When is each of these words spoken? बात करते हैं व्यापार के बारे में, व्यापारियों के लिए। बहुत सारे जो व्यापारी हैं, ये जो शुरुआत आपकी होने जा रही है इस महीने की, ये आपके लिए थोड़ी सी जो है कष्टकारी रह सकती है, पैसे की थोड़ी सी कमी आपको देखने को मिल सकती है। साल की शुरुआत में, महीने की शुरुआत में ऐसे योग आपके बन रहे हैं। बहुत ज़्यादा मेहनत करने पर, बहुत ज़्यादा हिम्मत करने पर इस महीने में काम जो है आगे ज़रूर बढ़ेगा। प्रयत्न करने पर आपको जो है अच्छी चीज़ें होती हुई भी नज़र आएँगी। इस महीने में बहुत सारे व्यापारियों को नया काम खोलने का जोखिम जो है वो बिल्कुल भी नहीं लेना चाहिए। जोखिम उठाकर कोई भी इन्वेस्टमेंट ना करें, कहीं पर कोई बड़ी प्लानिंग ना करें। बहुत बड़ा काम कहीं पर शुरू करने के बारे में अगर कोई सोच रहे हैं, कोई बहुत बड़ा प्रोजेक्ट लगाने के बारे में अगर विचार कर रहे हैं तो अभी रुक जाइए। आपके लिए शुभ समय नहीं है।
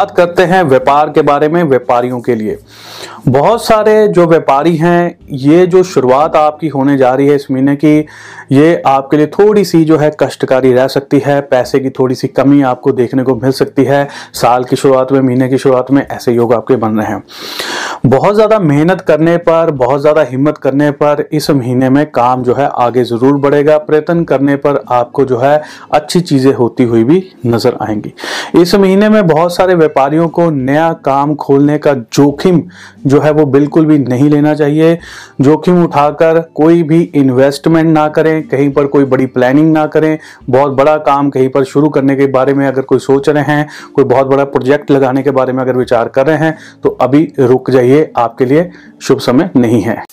बात 0.00 0.16
करते 0.16 0.42
हैं 0.42 0.62
व्यापार 0.62 1.10
के 1.10 1.22
बारे 1.22 1.48
में, 1.48 1.62
व्यापारियों 1.62 2.20
के 2.20 2.34
लिए। 2.34 2.58
बहुत 3.28 3.64
सारे 3.64 4.08
जो 4.08 4.26
व्यापारी 4.26 4.76
हैं, 4.76 5.18
ये 5.30 5.66
जो 5.66 5.82
शुरुआत 5.82 6.36
आपकी 6.36 6.68
होने 6.68 6.96
जा 6.98 7.14
रही 7.14 7.26
है 7.28 7.34
इस 7.34 7.50
महीने 7.50 7.74
की, 7.76 7.98
ये 8.52 8.82
आपके 8.86 9.16
लिए 9.16 9.26
थोड़ी 9.26 9.64
सी 9.64 9.84
जो 9.84 9.96
है 9.96 10.10
कष्टकारी 10.20 10.72
रह 10.72 10.86
सकती 10.88 11.18
है, 11.18 11.40
पैसे 11.40 11.80
की 11.80 11.90
थोड़ी 11.90 12.14
सी 12.14 12.28
कमी 12.28 12.62
आपको 12.62 12.92
देखने 12.92 13.22
को 13.22 13.34
मिल 13.34 13.52
सकती 13.52 13.84
है। 13.84 14.08
साल 14.32 14.64
की 14.64 14.76
शुरुआत 14.76 15.12
में, 15.12 15.20
महीने 15.20 15.48
की 15.48 15.58
शुरुआत 15.58 15.90
में 15.90 16.06
ऐसे 16.10 16.32
योग 16.32 16.54
आपके 16.54 16.76
बन 16.76 16.98
रहे 16.98 17.06
हैं। 17.06 17.22
बहुत 18.04 18.34
ज़्यादा 18.34 18.58
मेहनत 18.58 19.00
करने 19.00 19.36
पर, 19.38 19.70
बहुत 19.70 20.00
ज़्यादा 20.00 20.22
हिम्मत 20.22 20.58
करने 20.58 20.90
पर 20.92 21.24
इस 21.32 21.50
महीने 21.50 21.88
में 21.90 22.04
काम 22.10 22.42
जो 22.42 22.54
है 22.54 22.68
आगे 22.74 23.02
ज़रूर 23.04 23.36
बढ़ेगा। 23.38 23.76
प्रयत्न 23.78 24.24
करने 24.24 24.54
पर 24.56 24.82
आपको 24.90 25.24
जो 25.24 25.38
है 25.38 25.62
अच्छी 25.92 26.20
चीज़ें 26.20 26.52
होती 26.54 26.84
हुई 26.84 27.04
भी 27.04 27.22
नज़र 27.46 27.76
आएँगी। 27.82 28.12
इस 28.60 28.74
महीने 28.74 29.08
में 29.08 29.26
बहुत 29.26 29.54
सारे 29.54 29.74
व्यापारियों 29.74 30.28
को 30.28 30.48
नया 30.50 30.92
काम 31.04 31.34
खोलने 31.34 31.76
का 31.78 31.92
जोखिम 31.94 32.62
जो 33.06 33.20
है 33.20 33.30
वो 33.32 33.44
बिल्कुल 33.48 33.86
भी 33.86 33.98
नहीं 33.98 34.30
लेना 34.30 34.54
चाहिए। 34.54 34.98
जोखिम 35.40 35.82
उठाकर 35.84 36.40
कोई 36.54 36.82
भी 36.82 37.02
इन्वेस्टमेंट 37.04 37.86
ना 37.88 38.06
करें, 38.08 38.42
कहीं 38.42 38.70
पर 38.72 38.86
कोई 38.86 39.04
बड़ी 39.04 39.26
प्लानिंग 39.28 39.72
ना 39.72 39.86
करें। 39.88 40.18
बहुत 40.50 40.72
बड़ा 40.72 40.96
काम 40.98 41.30
कहीं 41.30 41.48
पर 41.48 41.64
शुरू 41.66 41.88
करने 41.90 42.16
के 42.16 42.26
बारे 42.28 42.54
में 42.54 42.66
अगर 42.68 42.82
कोई 42.82 42.98
सोच 43.00 43.28
रहे 43.28 43.44
हैं, 43.44 43.68
कोई 43.94 44.04
बहुत 44.06 44.26
बड़ा 44.26 44.44
प्रोजेक्ट 44.46 44.90
लगाने 44.90 45.22
के 45.22 45.30
बारे 45.32 45.52
में 45.52 45.62
अगर 45.62 45.76
विचार 45.76 46.08
कर 46.08 46.26
रहे 46.26 46.38
हैं 46.38 46.56
तो 46.82 46.96
अभी 47.00 47.26
रुक 47.40 47.70
जाइए। 47.70 47.88
आपके 48.18 48.44
लिए 48.44 48.70
शुभ 49.02 49.18
समय 49.18 49.50
नहीं 49.56 49.82
है। 49.82 50.04